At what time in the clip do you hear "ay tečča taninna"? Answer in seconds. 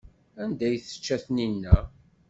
0.67-1.77